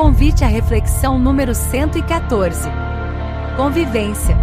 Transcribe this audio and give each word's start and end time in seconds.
Convite 0.00 0.42
à 0.44 0.46
reflexão 0.46 1.18
número 1.18 1.54
114. 1.54 2.70
Convivência. 3.54 4.34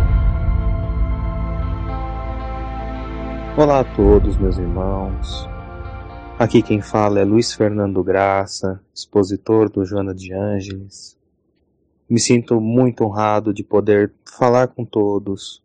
Olá 3.58 3.80
a 3.80 3.84
todos, 3.84 4.38
meus 4.38 4.60
irmãos. 4.60 5.50
Aqui 6.38 6.62
quem 6.62 6.80
fala 6.80 7.22
é 7.22 7.26
Luiz 7.26 7.54
Fernando 7.54 8.04
Graça, 8.04 8.80
expositor 8.94 9.68
do 9.68 9.84
Joana 9.84 10.14
de 10.14 10.32
Ângeles. 10.32 11.18
Me 12.08 12.20
sinto 12.20 12.62
muito 12.62 13.04
honrado 13.04 13.52
de 13.52 13.64
poder 13.64 14.14
falar 14.26 14.68
com 14.68 14.86
todos, 14.86 15.64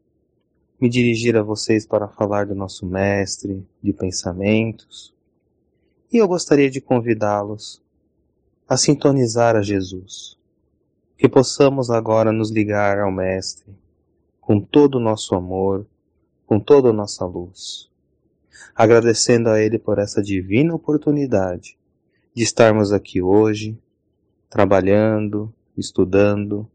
me 0.80 0.88
dirigir 0.88 1.36
a 1.36 1.42
vocês 1.42 1.84
para 1.84 2.08
falar 2.08 2.46
do 2.46 2.54
nosso 2.54 2.86
mestre, 2.86 3.62
de 3.82 3.92
pensamentos. 3.92 5.12
E 6.10 6.16
eu 6.16 6.26
gostaria 6.26 6.70
de 6.70 6.80
convidá-los 6.80 7.82
a 8.72 8.76
sintonizar 8.78 9.54
a 9.54 9.60
Jesus. 9.60 10.38
Que 11.18 11.28
possamos 11.28 11.90
agora 11.90 12.32
nos 12.32 12.50
ligar 12.50 13.00
ao 13.00 13.12
Mestre 13.12 13.66
com 14.40 14.58
todo 14.58 14.94
o 14.94 15.00
nosso 15.00 15.34
amor, 15.34 15.86
com 16.46 16.58
toda 16.58 16.88
a 16.88 16.92
nossa 16.92 17.26
luz. 17.26 17.90
Agradecendo 18.74 19.50
a 19.50 19.60
Ele 19.60 19.78
por 19.78 19.98
essa 19.98 20.22
divina 20.22 20.74
oportunidade 20.74 21.76
de 22.34 22.42
estarmos 22.42 22.92
aqui 22.92 23.20
hoje, 23.20 23.78
trabalhando, 24.48 25.52
estudando 25.76 26.66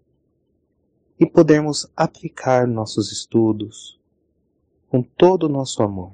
e 1.20 1.26
podermos 1.26 1.92
aplicar 1.98 2.68
nossos 2.68 3.12
estudos 3.12 4.00
com 4.88 5.02
todo 5.02 5.46
o 5.46 5.50
nosso 5.50 5.82
amor. 5.82 6.12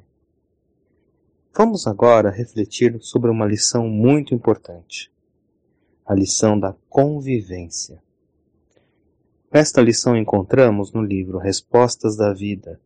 Vamos 1.54 1.86
agora 1.88 2.32
refletir 2.32 2.98
sobre 3.02 3.30
uma 3.30 3.46
lição 3.46 3.90
muito 3.90 4.34
importante 4.34 5.12
a 6.06 6.14
lição 6.14 6.60
da 6.60 6.76
convivência. 6.90 8.02
Esta 9.50 9.82
lição 9.82 10.18
encontramos 10.18 10.92
no 10.92 11.02
livro 11.02 11.38
Respostas 11.38 12.18
da 12.18 12.34
Vida, 12.34 12.80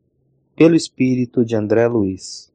pelo 0.55 0.75
espírito 0.75 1.43
de 1.43 1.55
André 1.55 1.87
Luiz, 1.87 2.51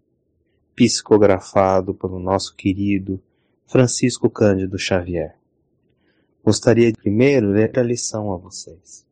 psicografado 0.77 1.95
pelo 1.95 2.19
nosso 2.19 2.55
querido 2.55 3.21
Francisco 3.67 4.31
Cândido 4.31 4.79
Xavier. 4.79 5.37
Gostaria 6.45 6.93
de 6.93 6.99
primeiro 6.99 7.49
ler 7.51 7.77
a 7.79 7.83
lição 7.83 8.33
a 8.33 8.37
vocês 8.37 9.07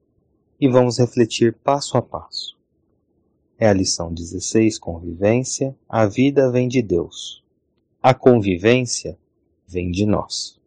e 0.61 0.69
vamos 0.69 0.99
refletir 0.99 1.55
passo 1.55 1.97
a 1.97 2.03
passo. 2.03 2.59
É 3.59 3.69
a 3.69 3.73
lição 3.73 4.13
16, 4.13 4.79
Convivência. 4.79 5.77
A 5.89 6.07
vida 6.07 6.51
vem 6.51 6.69
de 6.69 6.83
Deus. 6.83 7.43
A 8.03 8.15
convivência 8.15 9.19
vem 9.67 9.91
de 9.91 10.07
nós 10.07 10.60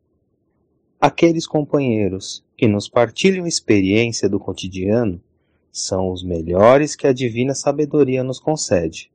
aqueles 1.03 1.45
companheiros 1.45 2.45
que 2.55 2.65
nos 2.65 2.87
partilham 2.87 3.45
experiência 3.45 4.29
do 4.29 4.39
cotidiano 4.39 5.21
são 5.69 6.09
os 6.09 6.23
melhores 6.23 6.95
que 6.95 7.05
a 7.05 7.11
divina 7.11 7.53
sabedoria 7.53 8.23
nos 8.23 8.39
concede, 8.39 9.11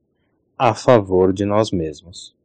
a 0.58 0.74
favor 0.74 1.32
de 1.32 1.46
nós 1.46 1.70
mesmos. 1.70 2.36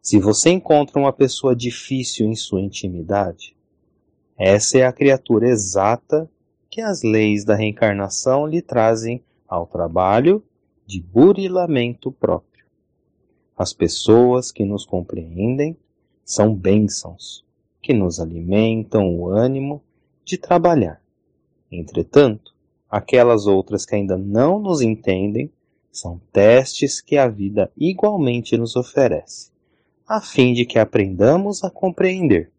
Se 0.00 0.20
você 0.20 0.50
encontra 0.50 0.96
uma 0.96 1.12
pessoa 1.12 1.56
difícil 1.56 2.24
em 2.28 2.36
sua 2.36 2.60
intimidade, 2.60 3.56
essa 4.38 4.78
é 4.78 4.86
a 4.86 4.92
criatura 4.92 5.48
exata 5.48 6.30
que 6.70 6.80
as 6.80 7.02
leis 7.02 7.44
da 7.44 7.56
reencarnação 7.56 8.46
lhe 8.46 8.62
trazem 8.62 9.24
ao 9.48 9.66
trabalho 9.66 10.40
de 10.86 11.00
burilamento 11.00 12.12
próprio. 12.12 12.64
As 13.58 13.72
pessoas 13.72 14.52
que 14.52 14.64
nos 14.64 14.86
compreendem 14.86 15.76
são 16.24 16.54
bênçãos 16.54 17.44
que 17.80 17.92
nos 17.92 18.20
alimentam 18.20 19.16
o 19.16 19.28
ânimo 19.28 19.82
de 20.24 20.36
trabalhar. 20.36 21.00
Entretanto, 21.70 22.52
aquelas 22.88 23.46
outras 23.46 23.86
que 23.86 23.94
ainda 23.94 24.16
não 24.16 24.58
nos 24.58 24.80
entendem 24.80 25.50
são 25.90 26.20
testes 26.32 27.00
que 27.00 27.16
a 27.16 27.28
vida 27.28 27.70
igualmente 27.76 28.56
nos 28.56 28.76
oferece, 28.76 29.50
a 30.06 30.20
fim 30.20 30.52
de 30.52 30.64
que 30.64 30.78
aprendamos 30.78 31.64
a 31.64 31.70
compreender. 31.70 32.50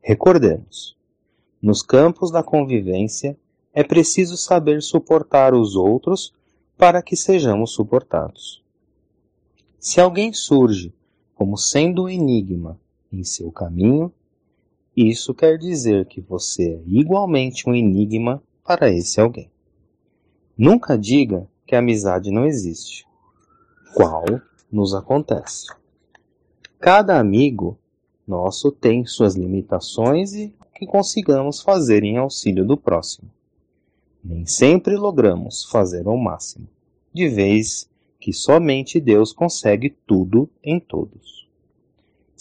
Recordemos, 0.00 0.96
nos 1.60 1.82
campos 1.82 2.30
da 2.30 2.42
convivência 2.42 3.38
é 3.72 3.82
preciso 3.82 4.36
saber 4.36 4.82
suportar 4.82 5.54
os 5.54 5.76
outros 5.76 6.32
para 6.76 7.00
que 7.00 7.16
sejamos 7.16 7.72
suportados. 7.72 8.62
Se 9.78 10.00
alguém 10.00 10.32
surge 10.32 10.92
como 11.34 11.56
sendo 11.56 12.04
um 12.04 12.08
enigma 12.08 12.78
em 13.12 13.24
seu 13.24 13.50
caminho, 13.50 14.12
isso 14.96 15.34
quer 15.34 15.56
dizer 15.56 16.06
que 16.06 16.20
você 16.20 16.74
é 16.74 16.82
igualmente 16.86 17.68
um 17.68 17.74
enigma 17.74 18.42
para 18.64 18.90
esse 18.90 19.20
alguém. 19.20 19.50
Nunca 20.56 20.98
diga 20.98 21.48
que 21.66 21.74
a 21.74 21.78
amizade 21.78 22.30
não 22.30 22.46
existe, 22.46 23.06
qual 23.94 24.24
nos 24.70 24.94
acontece. 24.94 25.66
Cada 26.78 27.18
amigo 27.18 27.78
nosso 28.26 28.70
tem 28.70 29.04
suas 29.06 29.34
limitações 29.34 30.34
e 30.34 30.54
que 30.74 30.86
consigamos 30.86 31.62
fazer 31.62 32.02
em 32.02 32.18
auxílio 32.18 32.64
do 32.64 32.76
próximo. 32.76 33.30
Nem 34.22 34.46
sempre 34.46 34.96
logramos 34.96 35.64
fazer 35.64 36.06
o 36.06 36.16
máximo, 36.16 36.68
de 37.12 37.28
vez 37.28 37.88
que 38.20 38.32
somente 38.32 39.00
Deus 39.00 39.32
consegue 39.32 39.90
tudo 40.06 40.48
em 40.62 40.78
todos. 40.78 41.41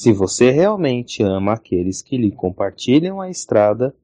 Se 0.02 0.12
você 0.12 0.50
realmente 0.50 1.22
ama 1.22 1.54
aqueles 1.54 2.02
que 2.02 2.18
lhe 2.18 2.32
compartilham 2.32 3.22
a 3.22 3.30
estrada, 3.30 3.96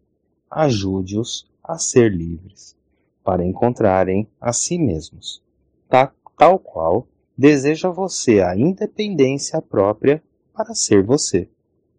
ajude-os 0.48 1.50
a 1.64 1.80
ser 1.80 2.12
livres, 2.12 2.78
para 3.24 3.44
encontrarem 3.44 4.28
a 4.40 4.54
si 4.54 4.78
mesmos, 4.78 5.42
tal, 5.90 6.60
qual 6.60 7.08
deseja 7.36 7.90
você 7.90 8.42
a 8.42 8.56
independência 8.56 9.60
própria 9.60 10.22
para 10.54 10.76
ser 10.76 11.02
você, 11.02 11.50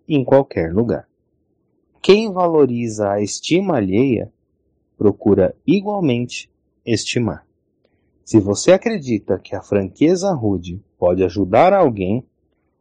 em 0.09 0.25
qualquer 0.25 0.73
lugar. 0.73 1.09
Quem 2.01 2.33
valoriza 2.33 3.11
a 3.11 3.21
estima 3.21 3.79
alheia, 3.79 4.33
procura 4.97 5.57
igualmente 5.67 6.49
estimar. 6.87 7.45
Se 8.25 8.39
você 8.39 8.71
acredita 8.71 9.41
que 9.41 9.57
a 9.57 9.61
franqueza 9.61 10.33
rude 10.33 10.81
pode 10.97 11.25
ajudar 11.25 11.73
alguém, 11.73 12.25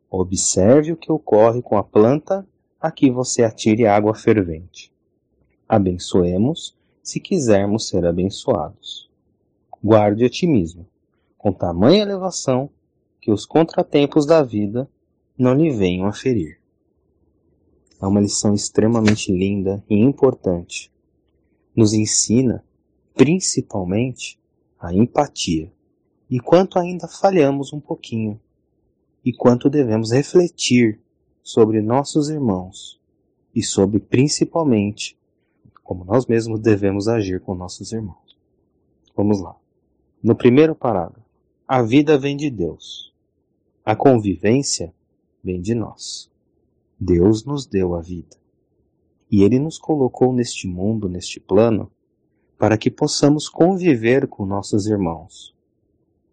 Observe 0.10 0.94
o 0.94 0.98
que 0.98 1.12
ocorre 1.12 1.62
com 1.62 1.78
a 1.78 1.84
planta 1.84 2.48
a 2.80 2.92
que 2.92 3.12
você 3.12 3.44
atire 3.44 3.86
água 3.86 4.16
fervente. 4.16 4.92
Abençoemos 5.68 6.76
se 7.04 7.20
quisermos 7.20 7.88
ser 7.88 8.06
abençoados. 8.06 9.10
Guarde 9.84 10.24
otimismo, 10.24 10.88
com 11.38 11.52
tamanha 11.52 12.02
elevação 12.02 12.70
que 13.20 13.32
os 13.32 13.46
contratempos 13.46 14.26
da 14.26 14.42
vida 14.42 14.90
não 15.38 15.54
lhe 15.54 15.70
venham 15.70 16.08
a 16.08 16.14
ferir. 16.14 16.60
É 18.02 18.06
uma 18.06 18.22
lição 18.22 18.54
extremamente 18.54 19.32
linda 19.32 19.84
e 19.90 19.96
importante. 19.96 20.92
Nos 21.76 21.94
ensina, 21.94 22.64
principalmente, 23.14 24.40
a 24.80 24.94
empatia. 24.94 25.72
E 26.30 26.40
quanto 26.40 26.80
ainda 26.80 27.08
falhamos 27.08 27.74
um 27.74 27.80
pouquinho 27.80 28.40
e 29.28 29.34
quanto 29.34 29.70
devemos 29.70 30.14
refletir 30.14 31.02
sobre 31.44 31.82
nossos 31.82 32.30
irmãos 32.30 32.98
e 33.54 33.62
sobre 33.62 34.00
principalmente 34.00 35.20
como 35.84 36.06
nós 36.06 36.26
mesmos 36.26 36.62
devemos 36.62 37.10
agir 37.10 37.42
com 37.42 37.54
nossos 37.54 37.92
irmãos. 37.92 38.38
Vamos 39.14 39.42
lá. 39.42 39.54
No 40.24 40.34
primeiro 40.34 40.74
parágrafo, 40.74 41.28
a 41.68 41.82
vida 41.82 42.18
vem 42.18 42.38
de 42.38 42.50
Deus. 42.50 43.14
A 43.84 43.98
convivência 43.98 44.94
vem 45.44 45.60
de 45.60 45.76
nós. 45.76 46.32
Deus 46.98 47.44
nos 47.44 47.66
deu 47.66 47.96
a 47.96 48.02
vida. 48.02 48.38
E 49.30 49.44
Ele 49.44 49.60
nos 49.60 49.78
colocou 49.78 50.32
neste 50.32 50.70
mundo, 50.70 51.10
neste 51.10 51.38
plano, 51.38 51.92
para 52.58 52.78
que 52.78 52.90
possamos 52.90 53.50
conviver 53.50 54.26
com 54.26 54.46
nossos 54.46 54.88
irmãos. 54.88 55.54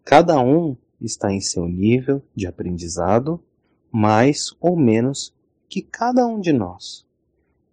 Cada 0.05 0.39
um 0.39 0.77
está 1.01 1.31
em 1.31 1.41
seu 1.41 1.67
nível 1.67 2.21
de 2.35 2.47
aprendizado, 2.47 3.43
mais 3.91 4.55
ou 4.59 4.75
menos 4.75 5.33
que 5.67 5.81
cada 5.81 6.25
um 6.25 6.39
de 6.39 6.53
nós. 6.53 7.05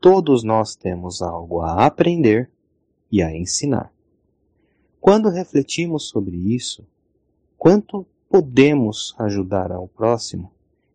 Todos 0.00 0.42
nós 0.42 0.74
temos 0.74 1.22
algo 1.22 1.60
a 1.60 1.86
aprender 1.86 2.50
e 3.10 3.22
a 3.22 3.34
ensinar. 3.34 3.92
Quando 5.00 5.28
refletimos 5.28 6.08
sobre 6.08 6.36
isso, 6.36 6.86
quanto 7.58 8.06
podemos 8.28 9.14
ajudar 9.18 9.70
ao 9.70 9.86
próximo 9.86 10.50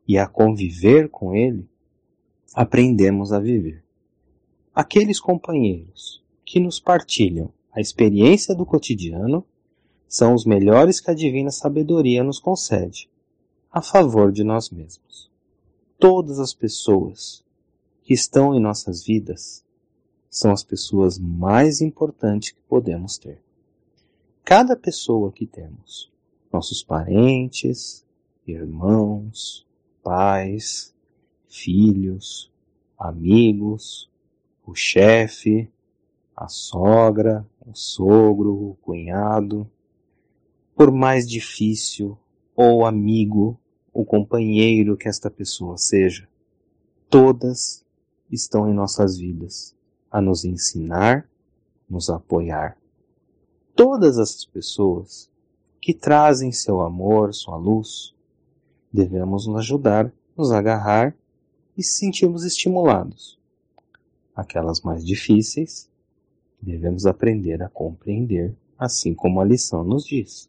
e 0.08 0.18
a 0.18 0.28
conviver 0.28 1.10
com 1.10 1.34
ele, 1.34 1.68
aprendemos 2.54 3.32
a 3.32 3.40
viver. 3.40 3.84
Aqueles 4.74 5.20
companheiros 5.20 6.24
que 6.46 6.60
nos 6.60 6.80
partilham 6.80 7.52
a 7.72 7.80
experiência 7.80 8.56
do 8.56 8.66
cotidiano 8.66 9.46
são 10.07 10.33
os 10.33 10.45
melhores 10.45 11.00
que 11.00 11.12
a 11.12 11.13
divina 11.13 11.51
sabedoria 11.51 12.24
nos 12.24 12.39
concede, 12.39 13.09
a 13.71 13.81
favor 13.81 14.31
de 14.31 14.44
nós 14.44 14.69
mesmos. 14.69 15.30
Todas 16.00 16.39
as 16.39 16.54
pessoas 16.54 17.44
que 18.04 18.13
estão 18.13 18.56
em 18.56 18.59
nossas 18.59 19.04
vidas 19.04 19.65
são 20.30 20.51
as 20.51 20.63
pessoas 20.63 21.18
mais 21.18 21.81
importantes 21.81 22.51
que 22.51 22.62
podemos 22.68 23.18
ter. 23.18 23.42
Cada 24.44 24.75
pessoa 24.75 25.31
que 25.31 25.45
temos, 25.45 26.12
nossos 26.54 26.83
parentes, 26.83 28.06
irmãos, 28.45 29.65
pais, 30.01 30.94
filhos, 31.50 32.51
amigos, 32.98 34.09
o 34.65 34.74
chefe, 34.74 35.69
a 36.36 36.48
sogra, 36.48 37.45
o 37.65 37.75
sogro, 37.75 38.54
o 38.54 38.77
cunhado, 38.81 39.69
por 40.78 40.92
mais 40.92 41.28
difícil 41.28 42.16
ou 42.56 42.86
amigo 42.86 43.60
ou 43.92 44.06
companheiro 44.06 44.96
que 44.96 45.10
esta 45.10 45.28
pessoa 45.28 45.76
seja, 45.76 46.30
todas 47.10 47.84
estão 48.32 48.70
em 48.70 48.76
nossas 48.76 49.18
vidas 49.18 49.76
a 50.12 50.22
nos 50.22 50.46
ensinar, 50.46 51.28
nos 51.90 52.12
apoiar. 52.12 52.78
Todas 53.76 54.20
essas 54.20 54.46
pessoas 54.46 55.32
que 55.82 55.96
trazem 55.96 56.52
seu 56.52 56.82
amor, 56.82 57.34
sua 57.34 57.58
luz, 57.58 58.14
devemos 58.94 59.48
nos 59.48 59.58
ajudar, 59.62 60.14
nos 60.38 60.52
agarrar 60.52 61.16
e 61.76 61.82
se 61.82 61.98
sentirmos 61.98 62.44
estimulados. 62.44 63.40
Aquelas 64.36 64.82
mais 64.82 65.04
difíceis, 65.04 65.90
devemos 66.62 67.08
aprender 67.08 67.64
a 67.64 67.70
compreender, 67.70 68.56
assim 68.78 69.16
como 69.16 69.42
a 69.42 69.44
lição 69.44 69.84
nos 69.84 70.06
diz. 70.06 70.48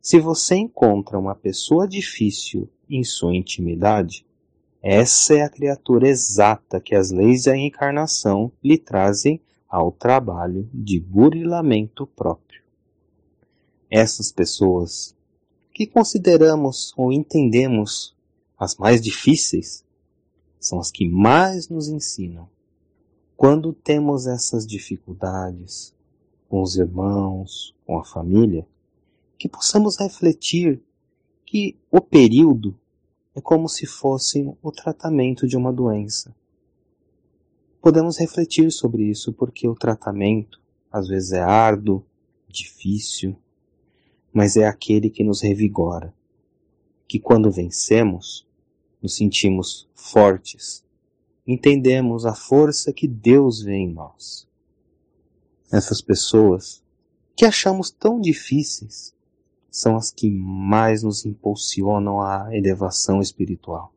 Se 0.00 0.20
você 0.20 0.56
encontra 0.56 1.18
uma 1.18 1.34
pessoa 1.34 1.86
difícil 1.86 2.68
em 2.88 3.04
sua 3.04 3.34
intimidade, 3.34 4.24
essa 4.80 5.34
é 5.34 5.42
a 5.42 5.50
criatura 5.50 6.08
exata 6.08 6.80
que 6.80 6.94
as 6.94 7.10
leis 7.10 7.44
da 7.44 7.56
encarnação 7.56 8.52
lhe 8.62 8.78
trazem 8.78 9.40
ao 9.68 9.92
trabalho 9.92 10.68
de 10.72 11.00
burilamento 11.00 12.06
próprio. 12.06 12.62
Essas 13.90 14.30
pessoas 14.30 15.16
que 15.74 15.86
consideramos 15.86 16.92
ou 16.96 17.12
entendemos 17.12 18.16
as 18.58 18.76
mais 18.76 19.00
difíceis 19.00 19.84
são 20.58 20.78
as 20.78 20.90
que 20.90 21.08
mais 21.08 21.68
nos 21.68 21.88
ensinam. 21.88 22.48
Quando 23.36 23.72
temos 23.72 24.26
essas 24.26 24.66
dificuldades 24.66 25.94
com 26.48 26.62
os 26.62 26.76
irmãos, 26.76 27.74
com 27.86 27.98
a 27.98 28.04
família, 28.04 28.66
que 29.38 29.48
possamos 29.48 29.96
refletir 29.96 30.82
que 31.46 31.78
o 31.90 32.00
período 32.00 32.78
é 33.34 33.40
como 33.40 33.68
se 33.68 33.86
fosse 33.86 34.52
o 34.60 34.72
tratamento 34.72 35.46
de 35.46 35.56
uma 35.56 35.72
doença. 35.72 36.34
Podemos 37.80 38.18
refletir 38.18 38.70
sobre 38.72 39.04
isso 39.04 39.32
porque 39.32 39.68
o 39.68 39.74
tratamento 39.74 40.60
às 40.90 41.06
vezes 41.06 41.32
é 41.32 41.40
árduo, 41.40 42.04
difícil, 42.48 43.36
mas 44.32 44.56
é 44.56 44.66
aquele 44.66 45.08
que 45.08 45.22
nos 45.22 45.40
revigora, 45.40 46.12
que 47.06 47.20
quando 47.20 47.50
vencemos, 47.50 48.46
nos 49.00 49.14
sentimos 49.14 49.88
fortes, 49.94 50.84
entendemos 51.46 52.26
a 52.26 52.34
força 52.34 52.92
que 52.92 53.06
Deus 53.06 53.62
vê 53.62 53.76
em 53.76 53.92
nós. 53.92 54.48
Essas 55.70 56.02
pessoas 56.02 56.82
que 57.36 57.44
achamos 57.44 57.90
tão 57.90 58.20
difíceis 58.20 59.14
são 59.70 59.96
as 59.96 60.10
que 60.10 60.30
mais 60.30 61.02
nos 61.02 61.24
impulsionam 61.24 62.20
à 62.20 62.48
elevação 62.56 63.20
espiritual. 63.20 63.92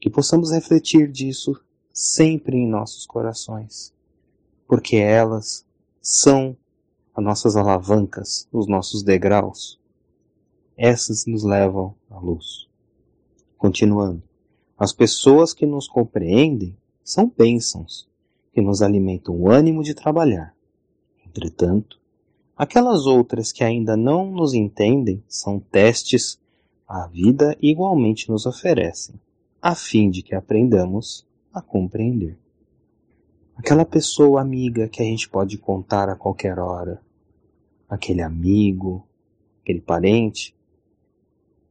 Que 0.00 0.10
possamos 0.10 0.50
refletir 0.50 1.10
disso 1.10 1.58
sempre 1.92 2.56
em 2.56 2.68
nossos 2.68 3.06
corações, 3.06 3.94
porque 4.66 4.96
elas 4.96 5.64
são 6.00 6.56
as 7.14 7.24
nossas 7.24 7.56
alavancas, 7.56 8.48
os 8.52 8.66
nossos 8.66 9.02
degraus. 9.02 9.80
Essas 10.76 11.24
nos 11.26 11.44
levam 11.44 11.94
à 12.10 12.18
luz. 12.18 12.68
Continuando, 13.56 14.22
as 14.76 14.92
pessoas 14.92 15.54
que 15.54 15.64
nos 15.64 15.86
compreendem 15.86 16.76
são 17.02 17.32
bênçãos, 17.34 18.08
que 18.52 18.60
nos 18.60 18.82
alimentam 18.82 19.36
o 19.36 19.48
ânimo 19.48 19.82
de 19.82 19.94
trabalhar. 19.94 20.54
Entretanto, 21.24 22.00
aquelas 22.56 23.06
outras 23.06 23.52
que 23.52 23.64
ainda 23.64 23.96
não 23.96 24.30
nos 24.30 24.54
entendem 24.54 25.22
são 25.28 25.58
testes 25.58 26.38
a 26.86 27.06
vida 27.06 27.56
igualmente 27.60 28.30
nos 28.30 28.46
oferecem, 28.46 29.14
a 29.60 29.74
fim 29.74 30.10
de 30.10 30.22
que 30.22 30.34
aprendamos 30.34 31.26
a 31.52 31.60
compreender. 31.60 32.38
Aquela 33.56 33.84
pessoa 33.84 34.40
amiga 34.40 34.88
que 34.88 35.00
a 35.00 35.04
gente 35.04 35.28
pode 35.28 35.56
contar 35.56 36.08
a 36.08 36.16
qualquer 36.16 36.58
hora, 36.58 37.00
aquele 37.88 38.20
amigo, 38.20 39.06
aquele 39.62 39.80
parente, 39.80 40.54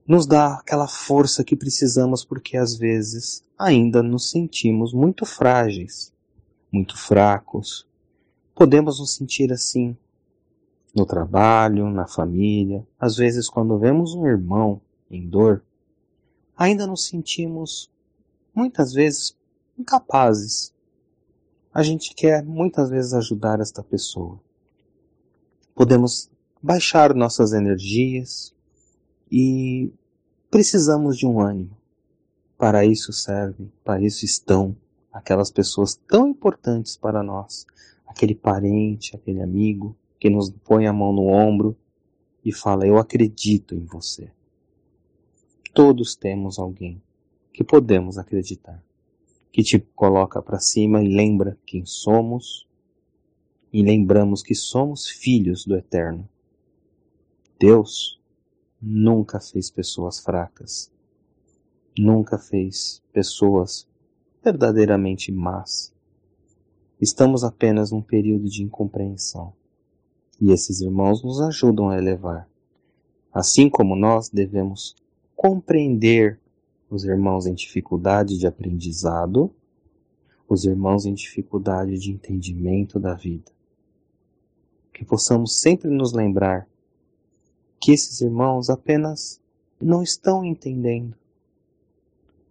nos 0.07 0.25
dá 0.25 0.55
aquela 0.55 0.87
força 0.87 1.43
que 1.43 1.55
precisamos 1.55 2.25
porque 2.25 2.57
às 2.57 2.75
vezes 2.75 3.43
ainda 3.57 4.01
nos 4.01 4.29
sentimos 4.29 4.93
muito 4.93 5.25
frágeis, 5.25 6.11
muito 6.71 6.97
fracos. 6.97 7.87
Podemos 8.55 8.99
nos 8.99 9.15
sentir 9.15 9.51
assim 9.51 9.95
no 10.93 11.05
trabalho, 11.05 11.89
na 11.89 12.07
família, 12.07 12.85
às 12.99 13.15
vezes 13.15 13.49
quando 13.49 13.79
vemos 13.79 14.13
um 14.13 14.27
irmão 14.27 14.81
em 15.09 15.27
dor, 15.27 15.63
ainda 16.55 16.85
nos 16.85 17.07
sentimos 17.07 17.89
muitas 18.53 18.93
vezes 18.93 19.35
incapazes 19.77 20.73
a 21.73 21.81
gente 21.81 22.13
quer 22.13 22.43
muitas 22.43 22.89
vezes 22.89 23.13
ajudar 23.13 23.59
esta 23.59 23.81
pessoa. 23.81 24.39
Podemos 25.73 26.29
baixar 26.61 27.15
nossas 27.15 27.51
energias 27.51 28.53
e 29.31 29.91
precisamos 30.51 31.17
de 31.17 31.25
um 31.25 31.39
ânimo. 31.39 31.75
Para 32.57 32.85
isso 32.85 33.11
servem, 33.11 33.71
para 33.83 33.99
isso 33.99 34.23
estão 34.23 34.75
aquelas 35.11 35.49
pessoas 35.49 35.99
tão 36.07 36.27
importantes 36.27 36.95
para 36.95 37.23
nós, 37.23 37.65
aquele 38.05 38.35
parente, 38.35 39.15
aquele 39.15 39.41
amigo 39.41 39.95
que 40.23 40.29
nos 40.29 40.49
põe 40.49 40.87
a 40.87 40.93
mão 40.93 41.11
no 41.11 41.23
ombro 41.23 41.75
e 42.45 42.53
fala: 42.53 42.87
Eu 42.87 42.97
acredito 42.97 43.75
em 43.75 43.83
você. 43.83 44.31
Todos 45.73 46.15
temos 46.15 46.57
alguém 46.57 47.03
que 47.51 47.61
podemos 47.61 48.17
acreditar 48.17 48.81
que 49.51 49.61
te 49.61 49.77
coloca 49.93 50.41
para 50.41 50.61
cima 50.61 51.03
e 51.03 51.13
lembra 51.13 51.59
quem 51.65 51.85
somos 51.85 52.65
e 53.73 53.83
lembramos 53.83 54.41
que 54.41 54.55
somos 54.55 55.09
filhos 55.09 55.65
do 55.65 55.75
Eterno. 55.75 56.29
Deus 57.59 58.17
nunca 58.81 59.41
fez 59.41 59.69
pessoas 59.69 60.21
fracas, 60.21 60.89
nunca 61.99 62.37
fez 62.37 63.03
pessoas 63.11 63.85
verdadeiramente 64.41 65.33
más. 65.33 65.93
Estamos 67.01 67.43
apenas 67.43 67.91
num 67.91 68.01
período 68.01 68.47
de 68.47 68.63
incompreensão 68.63 69.53
e 70.39 70.51
esses 70.51 70.81
irmãos 70.81 71.23
nos 71.23 71.41
ajudam 71.41 71.89
a 71.89 71.97
elevar. 71.97 72.47
Assim 73.33 73.69
como 73.69 73.95
nós 73.95 74.29
devemos 74.29 74.95
compreender 75.35 76.39
os 76.89 77.03
irmãos 77.03 77.45
em 77.45 77.53
dificuldade 77.53 78.37
de 78.37 78.45
aprendizado, 78.45 79.51
os 80.47 80.65
irmãos 80.65 81.05
em 81.05 81.13
dificuldade 81.13 81.97
de 81.97 82.11
entendimento 82.11 82.99
da 82.99 83.13
vida. 83.13 83.51
Que 84.93 85.03
possamos 85.03 85.59
sempre 85.59 85.89
nos 85.89 86.13
lembrar 86.13 86.67
que 87.79 87.91
esses 87.91 88.21
irmãos 88.21 88.69
apenas 88.69 89.41
não 89.81 90.03
estão 90.03 90.45
entendendo. 90.45 91.17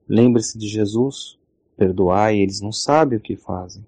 Lembre-se 0.09 0.59
de 0.59 0.69
Jesus, 0.69 1.39
perdoai, 1.77 2.39
eles 2.39 2.61
não 2.61 2.73
sabem 2.73 3.19
o 3.19 3.23
que 3.23 3.37
fazem. 3.37 3.87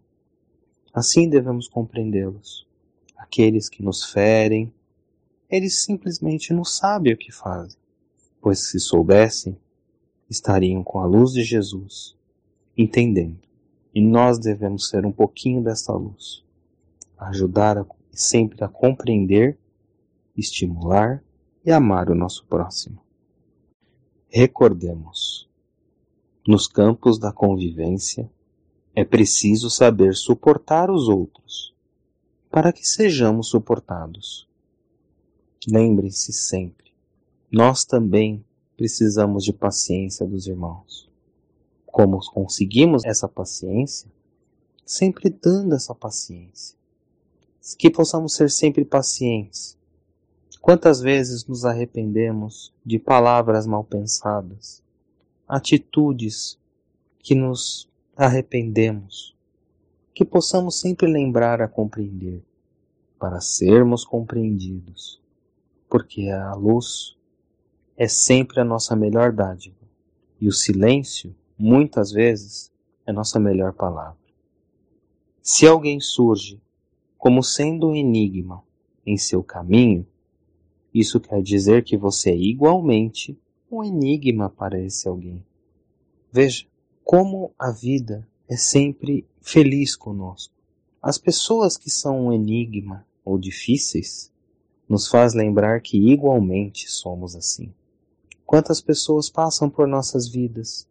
Assim 0.92 1.28
devemos 1.28 1.68
compreendê-los. 1.68 2.66
Aqueles 3.16 3.68
que 3.68 3.82
nos 3.82 4.04
ferem, 4.04 4.72
eles 5.48 5.82
simplesmente 5.82 6.52
não 6.52 6.64
sabem 6.64 7.12
o 7.12 7.16
que 7.16 7.30
fazem, 7.32 7.78
pois 8.40 8.70
se 8.70 8.80
soubessem, 8.80 9.56
estariam 10.28 10.82
com 10.82 11.00
a 11.00 11.06
luz 11.06 11.32
de 11.32 11.42
Jesus, 11.42 12.16
entendendo. 12.76 13.38
E 13.94 14.00
nós 14.00 14.38
devemos 14.38 14.88
ser 14.88 15.06
um 15.06 15.12
pouquinho 15.12 15.62
dessa 15.62 15.92
luz, 15.92 16.42
ajudar 17.16 17.78
a, 17.78 17.86
sempre 18.10 18.64
a 18.64 18.68
compreender, 18.68 19.58
estimular 20.36 21.22
e 21.64 21.70
amar 21.70 22.10
o 22.10 22.14
nosso 22.14 22.44
próximo. 22.46 23.00
Recordemos, 24.28 25.48
nos 26.46 26.66
campos 26.66 27.18
da 27.18 27.32
convivência, 27.32 28.28
é 28.94 29.04
preciso 29.04 29.70
saber 29.70 30.14
suportar 30.14 30.90
os 30.90 31.08
outros, 31.08 31.73
para 32.54 32.72
que 32.72 32.86
sejamos 32.86 33.48
suportados. 33.48 34.48
Lembre-se 35.66 36.32
sempre, 36.32 36.92
nós 37.50 37.84
também 37.84 38.44
precisamos 38.76 39.42
de 39.42 39.52
paciência 39.52 40.24
dos 40.24 40.46
irmãos. 40.46 41.10
Como 41.84 42.20
conseguimos 42.30 43.04
essa 43.04 43.26
paciência? 43.26 44.08
Sempre 44.86 45.30
dando 45.30 45.74
essa 45.74 45.96
paciência. 45.96 46.78
Que 47.76 47.90
possamos 47.90 48.36
ser 48.36 48.48
sempre 48.48 48.84
pacientes. 48.84 49.76
Quantas 50.60 51.00
vezes 51.00 51.44
nos 51.46 51.64
arrependemos 51.64 52.72
de 52.86 53.00
palavras 53.00 53.66
mal 53.66 53.82
pensadas, 53.82 54.80
atitudes 55.48 56.56
que 57.18 57.34
nos 57.34 57.90
arrependemos, 58.14 59.33
que 60.14 60.24
possamos 60.24 60.78
sempre 60.78 61.10
lembrar 61.10 61.60
a 61.60 61.66
compreender, 61.66 62.42
para 63.18 63.40
sermos 63.40 64.04
compreendidos, 64.04 65.20
porque 65.88 66.28
a 66.28 66.54
luz 66.54 67.16
é 67.96 68.06
sempre 68.06 68.60
a 68.60 68.64
nossa 68.64 68.94
melhor 68.94 69.32
dádiva 69.32 69.76
e 70.40 70.46
o 70.46 70.52
silêncio, 70.52 71.34
muitas 71.58 72.12
vezes, 72.12 72.72
é 73.06 73.12
nossa 73.12 73.40
melhor 73.40 73.72
palavra. 73.72 74.18
Se 75.42 75.66
alguém 75.66 76.00
surge 76.00 76.60
como 77.18 77.42
sendo 77.42 77.88
um 77.88 77.94
enigma 77.94 78.62
em 79.04 79.16
seu 79.16 79.42
caminho, 79.42 80.06
isso 80.92 81.18
quer 81.18 81.42
dizer 81.42 81.82
que 81.82 81.96
você 81.96 82.30
é 82.30 82.36
igualmente 82.36 83.38
um 83.70 83.82
enigma 83.82 84.48
para 84.48 84.80
esse 84.80 85.08
alguém. 85.08 85.44
Veja 86.30 86.66
como 87.02 87.52
a 87.58 87.70
vida 87.70 88.26
é 88.48 88.56
sempre 88.56 89.26
feliz 89.44 89.94
conosco. 89.94 90.54
As 91.02 91.18
pessoas 91.18 91.76
que 91.76 91.90
são 91.90 92.26
um 92.26 92.32
enigma 92.32 93.06
ou 93.22 93.38
difíceis 93.38 94.32
nos 94.88 95.06
faz 95.06 95.34
lembrar 95.34 95.82
que 95.82 95.98
igualmente 95.98 96.90
somos 96.90 97.36
assim. 97.36 97.72
Quantas 98.46 98.80
pessoas 98.80 99.28
passam 99.28 99.68
por 99.68 99.86
nossas 99.86 100.26
vidas? 100.26 100.88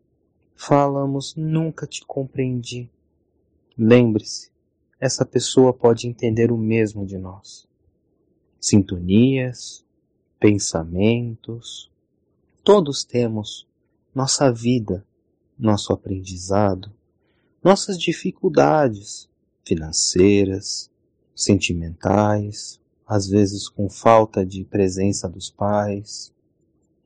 Falamos, 0.55 1.33
nunca 1.35 1.87
te 1.87 2.05
compreendi. 2.05 2.91
Lembre-se, 3.75 4.51
essa 4.99 5.25
pessoa 5.25 5.73
pode 5.73 6.07
entender 6.07 6.51
o 6.51 6.57
mesmo 6.57 7.07
de 7.07 7.17
nós. 7.17 7.67
Sintonias, 8.61 9.83
pensamentos, 10.39 11.91
todos 12.63 13.03
temos 13.03 13.67
nossa 14.13 14.53
vida, 14.53 15.03
nosso 15.57 15.91
aprendizado, 15.91 16.93
nossas 17.63 17.97
dificuldades 17.97 19.29
financeiras, 19.65 20.91
sentimentais, 21.35 22.79
às 23.07 23.27
vezes 23.27 23.69
com 23.69 23.89
falta 23.89 24.45
de 24.45 24.65
presença 24.65 25.29
dos 25.29 25.49
pais, 25.49 26.33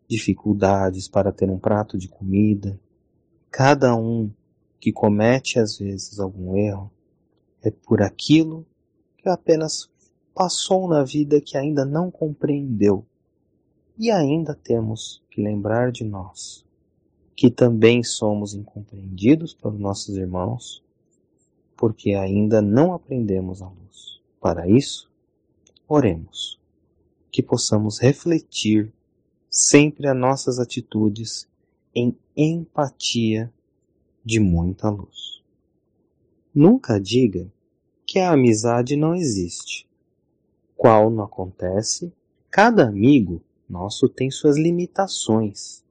dificuldades 0.08 1.08
para 1.08 1.32
ter 1.32 1.50
um 1.50 1.60
prato 1.60 1.98
de 1.98 2.08
comida. 2.08 2.80
Cada 3.52 3.96
um 3.96 4.32
que 4.80 4.92
comete 4.92 5.60
às 5.60 5.78
vezes 5.78 6.20
algum 6.20 6.56
erro 6.58 6.92
é 7.62 7.70
por 7.70 8.02
aquilo 8.02 8.66
que 9.18 9.30
apenas 9.30 9.90
passou 10.34 10.88
na 10.88 11.04
vida 11.04 11.42
que 11.42 11.58
ainda 11.58 11.84
não 11.84 12.10
compreendeu 12.12 13.06
e 13.98 14.12
ainda 14.12 14.54
temos 14.54 15.24
que 15.30 15.42
lembrar 15.42 15.92
de 15.92 16.04
nós, 16.04 16.64
que 17.38 17.52
também 17.52 18.04
somos 18.04 18.56
incompreendidos 18.56 19.54
pelos 19.54 19.80
nossos 19.80 20.18
irmãos, 20.18 20.84
porque 21.78 22.16
ainda 22.16 22.64
não 22.64 22.96
aprendemos 22.96 23.62
a 23.62 23.68
luz. 23.68 24.20
Para 24.42 24.68
isso, 24.68 25.08
oremos, 25.88 26.60
que 27.32 27.44
possamos 27.44 28.00
refletir 28.00 28.92
sempre 29.52 30.08
as 30.08 30.18
nossas 30.18 30.58
atitudes 30.58 31.48
em 31.94 32.18
empatia 32.36 33.54
de 34.26 34.40
muita 34.40 34.90
luz. 34.90 35.44
Nunca 36.52 37.00
diga 37.00 37.48
que 38.04 38.18
a 38.18 38.32
amizade 38.32 38.96
não 38.96 39.14
existe. 39.14 39.88
Qual 40.76 41.12
não 41.12 41.24
acontece, 41.24 42.12
cada 42.50 42.88
amigo 42.88 43.44
nosso 43.70 44.10
tem 44.10 44.32
suas 44.32 44.58
limitações. 44.58 45.86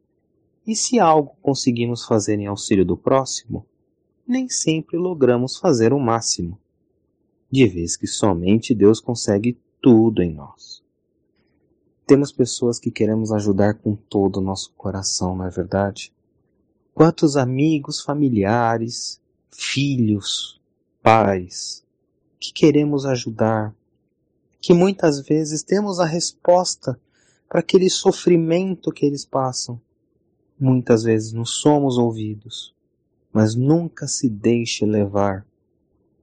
E 0.67 0.75
se 0.75 0.99
algo 0.99 1.37
conseguimos 1.41 2.05
fazer 2.05 2.39
em 2.41 2.47
auxílio 2.47 2.85
do 2.85 2.97
próximo, 2.97 3.65
nem 4.27 4.49
sempre 4.49 4.97
logramos 4.97 5.57
fazer 5.57 5.93
o 5.93 6.01
máximo, 6.01 6.59
de 7.49 7.69
vez 7.69 7.97
que 7.97 8.07
somente 8.07 8.75
Deus 8.75 9.01
consegue 9.01 9.57
tudo 9.81 10.23
em 10.23 10.35
nós. 10.35 10.83
Temos 12.05 12.33
pessoas 12.33 12.79
que 12.81 12.91
queremos 12.91 13.31
ajudar 13.33 13.75
com 13.75 13.95
todo 13.95 14.39
o 14.39 14.41
nosso 14.41 14.73
coração, 14.77 15.37
não 15.37 15.45
é 15.45 15.51
verdade? 15.51 16.13
Quantos 16.93 17.37
amigos, 17.37 18.01
familiares, 18.01 19.21
filhos, 19.51 20.61
pais, 21.03 21.85
que 22.41 22.53
queremos 22.53 23.07
ajudar, 23.07 23.75
que 24.61 24.75
muitas 24.75 25.21
vezes 25.21 25.63
temos 25.63 26.01
a 26.01 26.05
resposta 26.05 27.01
para 27.49 27.61
aquele 27.61 27.89
sofrimento 27.89 28.91
que 28.91 29.07
eles 29.07 29.25
passam. 29.25 29.81
Muitas 30.59 31.03
vezes 31.03 31.33
não 31.33 31.45
somos 31.45 31.99
ouvidos, 31.99 32.75
mas 33.33 33.55
nunca 33.55 34.09
se 34.09 34.29
deixe 34.29 34.87
levar 34.87 35.47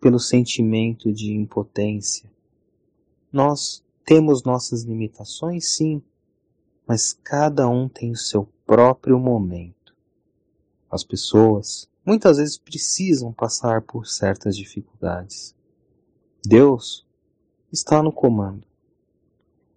pelo 0.02 0.20
sentimento 0.20 1.14
de 1.14 1.32
impotência. 1.34 2.30
Nós 3.32 3.84
temos 4.04 4.44
nossas 4.44 4.84
limitações, 4.84 5.76
sim, 5.76 6.02
mas 6.88 7.14
cada 7.14 7.70
um 7.70 7.88
tem 7.88 8.12
o 8.12 8.18
seu 8.18 8.50
próprio 8.66 9.20
momento. 9.20 9.96
As 10.90 11.04
pessoas 11.04 11.90
muitas 12.06 12.38
vezes 12.38 12.58
precisam 12.58 13.32
passar 13.32 13.82
por 13.84 14.08
certas 14.08 14.58
dificuldades. 14.58 15.56
Deus 16.46 17.06
está 17.72 18.04
no 18.04 18.12
comando. 18.12 18.68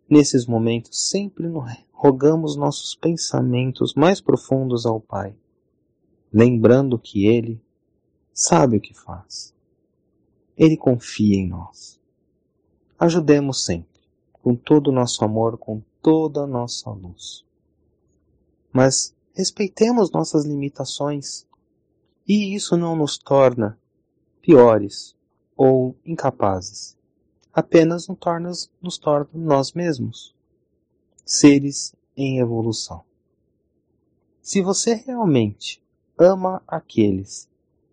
Nesses 0.09 0.47
momentos, 0.47 1.11
sempre 1.11 1.47
rogamos 1.97 2.57
nossos 2.57 2.95
pensamentos 2.95 3.95
mais 3.95 4.21
profundos 4.21 4.85
ao 4.85 5.01
Pai, 5.01 5.35
lembrando 6.31 6.99
que 6.99 7.27
Ele 7.27 7.59
sabe 8.33 8.77
o 8.77 8.81
que 8.81 8.93
faz. 8.93 9.55
Ele 10.57 10.77
confia 10.77 11.37
em 11.37 11.49
nós. 11.49 11.99
Ajudemos 12.99 13.65
sempre, 13.65 14.03
com 14.33 14.55
todo 14.55 14.89
o 14.89 14.93
nosso 14.93 15.25
amor, 15.25 15.57
com 15.57 15.83
toda 16.03 16.43
a 16.43 16.47
nossa 16.47 16.91
luz. 16.91 17.45
Mas 18.71 19.15
respeitemos 19.35 20.11
nossas 20.11 20.45
limitações, 20.45 21.47
e 22.29 22.55
isso 22.55 22.77
não 22.77 22.95
nos 22.95 23.17
torna 23.17 23.79
piores 24.43 25.17
ou 25.57 25.97
incapazes 26.05 26.97
apenas 27.57 28.07
nos 28.07 28.19
torna, 28.19 28.51
nos 28.83 28.99
torna 28.99 29.31
nós 29.33 29.73
mesmos, 29.73 30.36
seres 31.29 31.93
em 32.17 32.39
evolução. 32.39 33.03
Se 34.41 34.63
você 34.63 34.95
realmente 34.95 35.83
ama 36.17 36.63
aqueles 36.69 37.49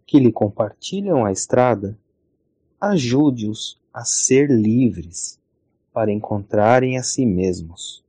que 0.06 0.20
lhe 0.20 0.32
compartilham 0.32 1.26
a 1.26 1.32
estrada, 1.32 1.98
ajude-os 2.80 3.82
a 3.92 4.06
ser 4.06 4.52
livres 4.52 5.40
para 5.92 6.12
encontrarem 6.12 6.96
a 6.96 7.02
si 7.02 7.26
mesmos, 7.26 8.04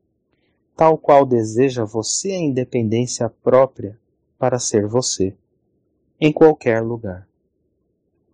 tal 0.77 0.99
qual 0.99 1.25
deseja 1.25 1.87
você 1.87 2.33
a 2.33 2.39
independência 2.39 3.31
própria 3.31 3.99
para 4.39 4.59
ser 4.59 4.87
você, 4.87 5.35
em 6.21 6.31
qualquer 6.31 6.83
lugar. 6.83 7.27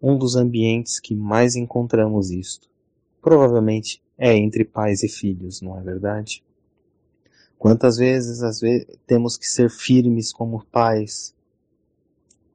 Um 0.02 0.18
dos 0.18 0.34
ambientes 0.34 0.98
que 0.98 1.14
mais 1.14 1.54
encontramos 1.54 2.32
isto 2.32 2.68
provavelmente 3.22 4.02
é 4.18 4.34
entre 4.36 4.64
pais 4.64 5.04
e 5.04 5.08
filhos, 5.08 5.62
não 5.62 5.78
é 5.78 5.82
verdade? 5.82 6.42
Quantas 7.60 7.98
vezes, 7.98 8.42
às 8.42 8.58
vezes 8.58 8.86
temos 9.06 9.36
que 9.36 9.46
ser 9.46 9.68
firmes 9.68 10.32
como 10.32 10.64
pais, 10.64 11.34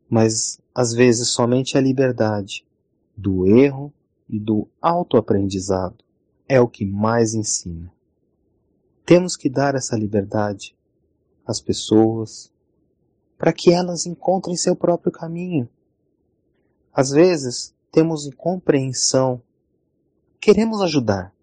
mas 0.10 0.60
às 0.74 0.94
vezes 0.94 1.28
somente 1.30 1.78
a 1.78 1.82
liberdade 1.82 2.66
do 3.16 3.46
erro 3.46 3.94
e 4.28 4.40
do 4.40 4.68
autoaprendizado 4.82 6.04
é 6.50 6.60
o 6.60 6.68
que 6.68 6.84
mais 6.84 7.36
ensina. 7.36 7.94
Temos 9.06 9.38
que 9.38 9.48
dar 9.48 9.76
essa 9.76 9.96
liberdade 9.96 10.76
às 11.46 11.62
pessoas 11.62 12.52
para 13.38 13.54
que 13.54 13.72
elas 13.72 14.08
encontrem 14.08 14.58
seu 14.58 14.76
próprio 14.76 15.12
caminho. 15.12 15.70
Às 16.92 17.12
vezes 17.12 17.76
temos 17.92 18.26
incompreensão 18.26 19.40
Queremos 20.46 20.80
ajudar 20.82 21.34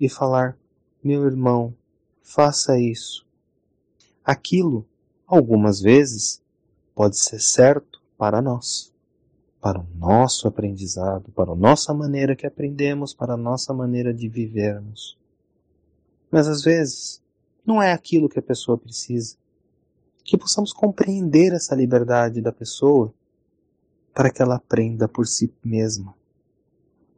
e 0.00 0.08
falar: 0.08 0.58
meu 1.04 1.24
irmão, 1.24 1.72
faça 2.22 2.78
isso. 2.78 3.26
Aquilo, 4.24 4.86
algumas 5.26 5.80
vezes, 5.80 6.42
pode 6.94 7.18
ser 7.18 7.40
certo 7.40 8.00
para 8.16 8.40
nós, 8.42 8.92
para 9.60 9.80
o 9.80 9.86
nosso 9.96 10.46
aprendizado, 10.46 11.30
para 11.32 11.52
a 11.52 11.56
nossa 11.56 11.92
maneira 11.94 12.36
que 12.36 12.46
aprendemos, 12.46 13.14
para 13.14 13.34
a 13.34 13.36
nossa 13.36 13.72
maneira 13.74 14.12
de 14.12 14.28
vivermos. 14.28 15.18
Mas 16.30 16.46
às 16.46 16.62
vezes, 16.62 17.22
não 17.64 17.82
é 17.82 17.92
aquilo 17.92 18.28
que 18.28 18.38
a 18.38 18.42
pessoa 18.42 18.78
precisa. 18.78 19.36
que 20.22 20.38
possamos 20.38 20.72
compreender 20.72 21.52
essa 21.52 21.74
liberdade 21.74 22.40
da 22.40 22.52
pessoa 22.52 23.12
para 24.14 24.30
que 24.30 24.40
ela 24.40 24.56
aprenda 24.56 25.08
por 25.08 25.26
si 25.26 25.52
mesma. 25.64 26.14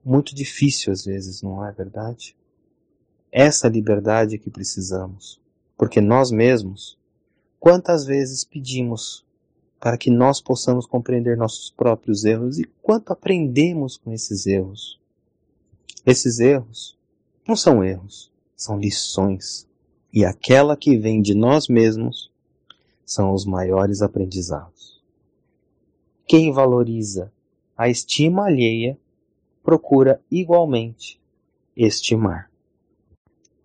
Muito 0.04 0.34
difícil 0.34 0.92
às 0.92 1.04
vezes, 1.04 1.42
não 1.42 1.64
é 1.66 1.70
verdade? 1.72 2.34
Essa 3.32 3.66
liberdade 3.66 4.36
que 4.36 4.50
precisamos, 4.50 5.40
porque 5.78 6.02
nós 6.02 6.30
mesmos, 6.30 6.98
quantas 7.58 8.04
vezes 8.04 8.44
pedimos 8.44 9.24
para 9.80 9.96
que 9.96 10.10
nós 10.10 10.38
possamos 10.38 10.84
compreender 10.84 11.36
nossos 11.36 11.70
próprios 11.70 12.24
erros 12.24 12.58
e 12.58 12.64
quanto 12.82 13.10
aprendemos 13.10 13.96
com 13.96 14.12
esses 14.12 14.46
erros. 14.46 15.00
Esses 16.04 16.40
erros 16.40 16.94
não 17.48 17.56
são 17.56 17.82
erros, 17.82 18.30
são 18.54 18.78
lições. 18.78 19.66
E 20.12 20.26
aquela 20.26 20.76
que 20.76 20.98
vem 20.98 21.22
de 21.22 21.34
nós 21.34 21.68
mesmos 21.68 22.30
são 23.04 23.32
os 23.32 23.46
maiores 23.46 24.02
aprendizados. 24.02 25.02
Quem 26.26 26.52
valoriza 26.52 27.32
a 27.76 27.88
estima 27.88 28.44
alheia 28.44 28.98
procura 29.64 30.20
igualmente 30.30 31.18
estimar. 31.74 32.51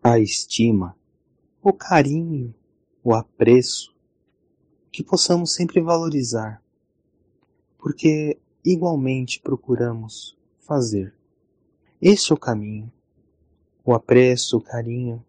A 0.10 0.18
estima, 0.20 0.96
o 1.62 1.74
carinho, 1.74 2.56
o 3.04 3.14
apreço, 3.14 3.94
que 4.90 5.04
possamos 5.04 5.54
sempre 5.54 5.82
valorizar, 5.82 6.64
porque 7.78 8.40
igualmente 8.64 9.42
procuramos 9.42 10.38
fazer. 10.60 11.14
Este 12.02 12.32
é 12.32 12.36
o 12.36 12.40
caminho, 12.40 12.90
o 13.84 13.94
apreço, 13.94 14.56
o 14.56 14.62
carinho, 14.62 15.22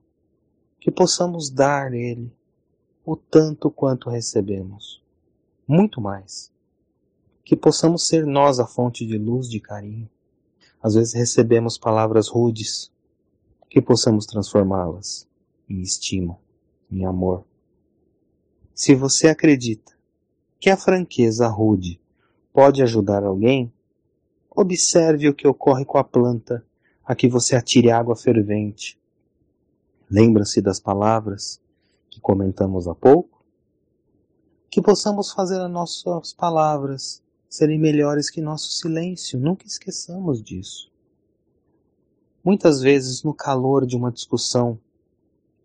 que 0.79 0.93
possamos 0.93 1.51
dar 1.51 1.93
ele 1.93 2.33
o 3.05 3.17
tanto 3.17 3.73
quanto 3.73 4.09
recebemos, 4.09 5.03
muito 5.67 6.01
mais. 6.01 6.53
Que 7.45 7.57
possamos 7.57 8.07
ser 8.07 8.25
nós 8.25 8.61
a 8.61 8.67
fonte 8.67 9.05
de 9.05 9.19
luz, 9.19 9.51
de 9.51 9.59
carinho. 9.59 10.09
Às 10.81 10.95
vezes 10.95 11.15
recebemos 11.15 11.77
palavras 11.77 12.29
rudes, 12.29 12.93
que 13.69 13.81
possamos 13.81 14.27
transformá-las 14.27 15.29
em 15.69 15.81
estima, 15.81 16.39
em 16.91 17.05
amor. 17.05 17.45
Se 18.75 18.95
você 18.95 19.29
acredita 19.29 19.93
que 20.61 20.71
a 20.71 20.77
franqueza 20.77 21.47
rude 21.49 22.01
pode 22.53 22.83
ajudar 22.83 23.23
alguém, 23.25 23.73
observe 24.51 25.29
o 25.29 25.35
que 25.35 25.47
ocorre 25.47 25.85
com 25.85 25.99
a 25.99 26.05
planta 26.05 26.65
a 27.05 27.15
que 27.15 27.29
você 27.29 27.57
atire 27.57 27.91
água 27.91 28.17
fervente. 28.17 28.99
Lembra-se 30.11 30.61
das 30.61 30.81
palavras 30.81 31.61
que 32.11 32.21
comentamos 32.21 32.89
há 32.89 32.95
pouco? 32.95 33.45
Que 34.71 34.83
possamos 34.83 35.33
fazer 35.33 35.61
as 35.61 35.71
nossas 35.71 36.33
palavras 36.33 37.23
serem 37.49 37.79
melhores 37.79 38.29
que 38.29 38.43
nosso 38.43 38.71
silêncio, 38.71 39.39
nunca 39.39 39.67
esqueçamos 39.67 40.43
disso. 40.43 40.91
Muitas 42.49 42.81
vezes, 42.81 43.23
no 43.23 43.35
calor 43.35 43.85
de 43.85 43.95
uma 43.95 44.11
discussão, 44.11 44.81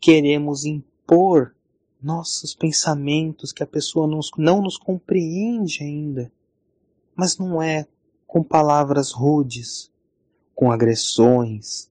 queremos 0.02 0.66
impor 0.66 1.56
nossos 2.02 2.54
pensamentos 2.54 3.54
que 3.54 3.63
a 3.63 3.66
pessoa 3.66 4.06
não, 4.06 4.20
não 4.38 4.62
nos 4.62 4.78
compreende 4.78 5.82
ainda. 5.82 6.30
Mas 7.16 7.38
não 7.38 7.63
é 7.63 7.88
com 8.28 8.44
palavras 8.44 9.13
rudes, 9.13 9.90
com 10.54 10.74
agressões, 10.74 11.90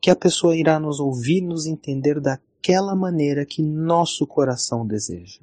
que 0.00 0.08
a 0.08 0.14
pessoa 0.14 0.56
irá 0.56 0.78
nos 0.78 1.00
ouvir, 1.00 1.40
nos 1.40 1.66
entender 1.66 2.20
daquela 2.20 2.94
maneira 2.94 3.44
que 3.44 3.60
nosso 3.60 4.24
coração 4.24 4.86
deseja. 4.86 5.40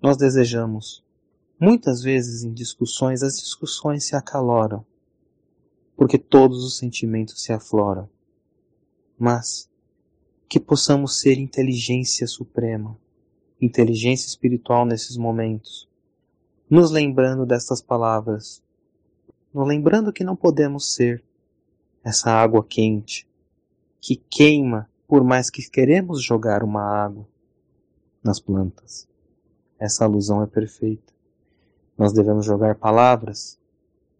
Nós 0.00 0.16
desejamos. 0.16 1.04
Muitas 1.60 2.00
vezes 2.00 2.42
em 2.42 2.54
discussões, 2.54 3.22
as 3.22 3.38
discussões 3.38 4.06
se 4.06 4.16
acaloram, 4.16 4.82
porque 5.94 6.16
todos 6.16 6.64
os 6.64 6.78
sentimentos 6.78 7.42
se 7.42 7.52
afloram. 7.52 8.13
Mas 9.18 9.68
que 10.48 10.60
possamos 10.60 11.20
ser 11.20 11.38
inteligência 11.38 12.26
suprema, 12.26 12.96
inteligência 13.60 14.26
espiritual 14.26 14.84
nesses 14.84 15.16
momentos, 15.16 15.88
nos 16.68 16.90
lembrando 16.90 17.46
destas 17.46 17.80
palavras, 17.80 18.62
nos 19.52 19.66
lembrando 19.66 20.12
que 20.12 20.24
não 20.24 20.36
podemos 20.36 20.94
ser 20.94 21.22
essa 22.02 22.30
água 22.30 22.64
quente 22.64 23.26
que 24.00 24.16
queima 24.16 24.88
por 25.08 25.24
mais 25.24 25.50
que 25.50 25.68
queremos 25.70 26.22
jogar 26.22 26.62
uma 26.62 26.82
água 26.82 27.26
nas 28.22 28.40
plantas. 28.40 29.08
Essa 29.78 30.04
alusão 30.04 30.42
é 30.42 30.46
perfeita. 30.46 31.12
Nós 31.96 32.12
devemos 32.12 32.44
jogar 32.44 32.74
palavras 32.74 33.58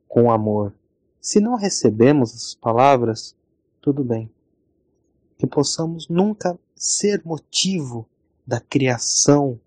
com 0.09 0.31
amor. 0.31 0.75
Se 1.21 1.41
não 1.41 1.57
recebemos 1.57 2.35
essas 2.35 2.55
palavras, 2.55 3.37
tudo 3.81 4.05
bem. 4.05 4.31
Que 5.39 5.47
possamos 5.47 6.09
nunca 6.09 6.59
ser 6.75 7.23
motivo 7.25 8.09
da 8.47 8.61
criação 8.61 9.59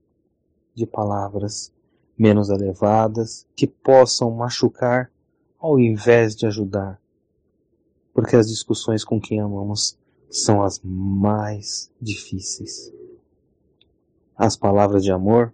de 0.74 0.86
palavras 0.86 1.74
menos 2.18 2.50
elevadas 2.50 3.46
que 3.56 3.68
possam 3.68 4.32
machucar 4.32 5.12
ao 5.60 5.80
invés 5.80 6.36
de 6.36 6.46
ajudar. 6.46 7.02
Porque 8.14 8.36
as 8.36 8.48
discussões 8.48 9.04
com 9.04 9.20
quem 9.20 9.40
amamos 9.40 9.98
são 10.30 10.64
as 10.64 10.80
mais 10.84 11.92
difíceis. 12.02 12.92
As 14.36 14.56
palavras 14.56 15.04
de 15.04 15.12
amor, 15.12 15.54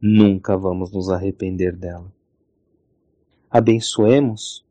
nunca 0.00 0.56
vamos 0.56 0.90
nos 0.90 1.10
arrepender 1.10 1.76
dela. 1.76 2.10
Abençoemos 3.50 4.64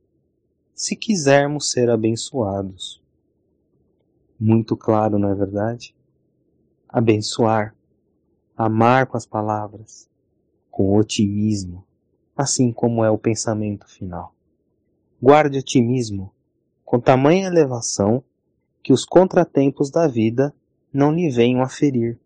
se 0.73 0.95
quisermos 0.95 1.71
ser 1.71 1.89
abençoados. 1.89 3.02
Muito 4.39 4.75
claro, 4.75 5.17
não 5.17 5.29
é 5.29 5.35
verdade? 5.35 5.95
Abençoar 6.89 7.75
amar 8.55 9.07
com 9.07 9.17
as 9.17 9.25
palavras, 9.25 10.09
com 10.69 10.95
otimismo, 10.95 11.85
assim 12.35 12.71
como 12.71 13.03
é 13.03 13.09
o 13.09 13.17
pensamento 13.17 13.87
final. 13.87 14.33
Guarde 15.21 15.59
otimismo 15.59 16.31
com 16.85 16.99
tamanha 16.99 17.47
elevação 17.47 18.23
que 18.83 18.93
os 18.93 19.05
contratempos 19.05 19.89
da 19.89 20.07
vida 20.07 20.53
não 20.91 21.11
lhe 21.11 21.29
venham 21.29 21.61
a 21.61 21.69
ferir. 21.69 22.19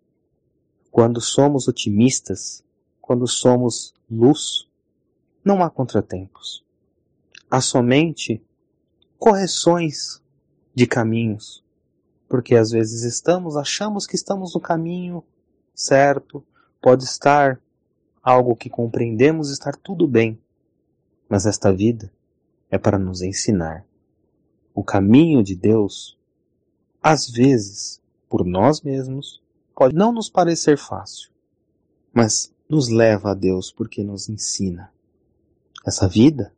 Quando 0.91 1.21
somos 1.21 1.67
otimistas, 1.67 2.63
quando 2.99 3.27
somos 3.27 3.93
luz, 4.09 4.67
não 5.43 5.63
há 5.63 5.69
contratempos. 5.69 6.65
Há 7.49 7.61
somente 7.61 8.43
correções 9.17 10.21
de 10.75 10.85
caminhos, 10.85 11.63
porque 12.27 12.55
às 12.55 12.71
vezes 12.71 13.03
estamos, 13.03 13.55
achamos 13.55 14.05
que 14.05 14.15
estamos 14.15 14.53
no 14.53 14.59
caminho 14.59 15.23
certo, 15.73 16.43
pode 16.81 17.03
estar 17.03 17.61
algo 18.21 18.55
que 18.55 18.69
compreendemos 18.69 19.51
estar 19.51 19.75
tudo 19.75 20.07
bem, 20.07 20.39
mas 21.29 21.45
esta 21.45 21.71
vida 21.71 22.11
é 22.69 22.77
para 22.77 22.99
nos 22.99 23.21
ensinar. 23.21 23.85
O 24.73 24.83
caminho 24.83 25.41
de 25.43 25.55
Deus, 25.55 26.17
às 27.01 27.29
vezes, 27.29 28.01
por 28.29 28.45
nós 28.45 28.81
mesmos, 28.81 29.41
pode 29.75 29.95
não 29.95 30.11
nos 30.11 30.29
parecer 30.29 30.77
fácil, 30.77 31.31
mas 32.13 32.53
nos 32.67 32.89
leva 32.89 33.31
a 33.31 33.33
Deus 33.33 33.71
porque 33.71 34.03
nos 34.03 34.27
ensina. 34.27 34.91
Essa 35.85 36.07
vida 36.07 36.53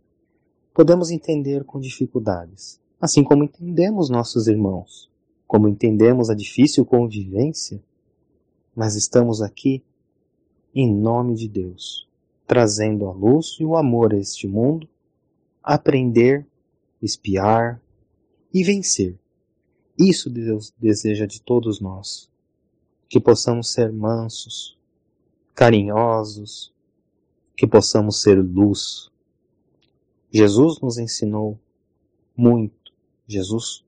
podemos 0.73 1.11
entender 1.11 1.63
com 1.65 1.79
dificuldades, 1.79 2.79
assim 2.99 3.23
como 3.23 3.43
entendemos 3.43 4.09
nossos 4.09 4.47
irmãos, 4.47 5.09
como 5.49 5.67
entendemos 5.67 6.29
a 6.29 6.33
difícil 6.33 6.85
convivência 6.85 7.83
mas 8.79 8.95
estamos 8.95 9.41
aqui 9.41 9.83
em 10.73 10.89
nome 10.89 11.35
de 11.35 11.49
Deus, 11.49 12.07
trazendo 12.47 13.07
a 13.07 13.11
luz 13.11 13.57
e 13.59 13.65
o 13.65 13.75
amor 13.75 14.13
a 14.13 14.17
este 14.17 14.47
mundo, 14.47 14.87
aprender, 15.61 16.47
espiar 17.01 17.81
e 18.53 18.63
vencer. 18.63 19.19
Isso 19.97 20.29
Deus 20.29 20.73
deseja 20.79 21.25
de 21.25 21.41
todos 21.41 21.81
nós, 21.81 22.29
que 23.09 23.19
possamos 23.19 23.73
ser 23.73 23.91
mansos, 23.91 24.77
carinhosos, 25.53 26.73
que 27.57 27.67
possamos 27.67 28.21
ser 28.21 28.41
luz. 28.41 29.11
Jesus 30.31 30.79
nos 30.79 30.97
ensinou 30.97 31.59
muito. 32.33 32.93
Jesus 33.27 33.83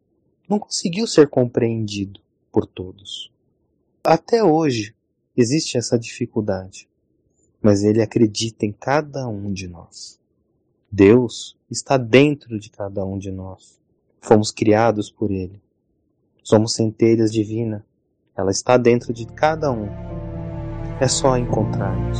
não 0.51 0.59
conseguiu 0.59 1.07
ser 1.07 1.29
compreendido 1.29 2.19
por 2.51 2.65
todos. 2.65 3.31
Até 4.03 4.43
hoje 4.43 4.93
existe 5.35 5.77
essa 5.77 5.97
dificuldade, 5.97 6.89
mas 7.61 7.85
ele 7.85 8.01
acredita 8.01 8.65
em 8.65 8.73
cada 8.73 9.25
um 9.29 9.53
de 9.53 9.69
nós. 9.69 10.19
Deus 10.91 11.57
está 11.69 11.95
dentro 11.95 12.59
de 12.59 12.69
cada 12.69 13.05
um 13.05 13.17
de 13.17 13.31
nós. 13.31 13.79
Fomos 14.19 14.51
criados 14.51 15.09
por 15.09 15.31
ele. 15.31 15.61
Somos 16.43 16.73
centelhas 16.73 17.31
divinas. 17.31 17.81
Ela 18.35 18.51
está 18.51 18.75
dentro 18.75 19.13
de 19.13 19.25
cada 19.27 19.71
um. 19.71 19.87
É 20.99 21.07
só 21.07 21.37
encontrarmos. 21.37 22.19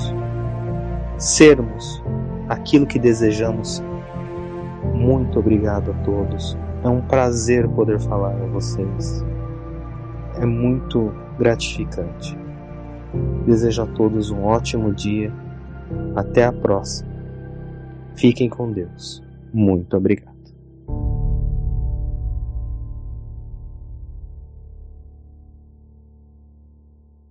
sermos 1.17 2.02
aquilo 2.48 2.88
que 2.88 2.98
desejamos. 2.98 3.84
Muito 4.96 5.38
obrigado 5.38 5.91
a 5.91 6.04
todos. 6.04 6.56
É 6.84 6.89
um 6.89 7.02
prazer 7.02 7.67
poder 7.70 8.00
falar 8.00 8.34
a 8.34 8.48
vocês. 8.48 9.24
É 10.39 10.46
muito 10.46 11.13
gratificante. 11.38 12.38
Desejo 13.46 13.84
a 13.84 13.88
todos 13.88 14.32
um 14.32 14.44
ótimo 14.44 14.94
dia. 14.94 15.32
Até 16.15 16.46
a 16.46 16.52
próxima. 16.52 17.12
Fiquem 18.15 18.50
com 18.50 18.72
Deus. 18.72 19.24
Muito 19.54 19.96
obrigado. 19.96 20.31